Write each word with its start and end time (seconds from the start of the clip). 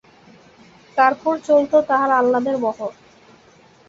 তারপর 0.97 1.33
চলত 1.47 1.73
তার 1.89 2.09
আহ্ণাদের 2.11 2.55
বহর। 2.57 2.91